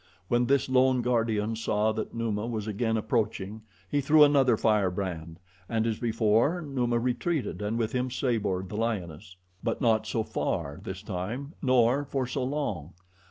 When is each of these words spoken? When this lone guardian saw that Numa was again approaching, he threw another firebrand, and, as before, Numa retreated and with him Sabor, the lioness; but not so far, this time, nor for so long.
When 0.29 0.47
this 0.47 0.67
lone 0.67 1.03
guardian 1.03 1.55
saw 1.55 1.91
that 1.91 2.11
Numa 2.11 2.47
was 2.47 2.65
again 2.65 2.97
approaching, 2.97 3.61
he 3.87 4.01
threw 4.01 4.23
another 4.23 4.57
firebrand, 4.57 5.37
and, 5.69 5.85
as 5.85 5.99
before, 5.99 6.59
Numa 6.59 6.97
retreated 6.97 7.61
and 7.61 7.77
with 7.77 7.91
him 7.91 8.09
Sabor, 8.09 8.63
the 8.67 8.77
lioness; 8.77 9.35
but 9.61 9.79
not 9.79 10.07
so 10.07 10.23
far, 10.23 10.79
this 10.83 11.03
time, 11.03 11.53
nor 11.61 12.03
for 12.03 12.25
so 12.25 12.43
long. 12.43 12.93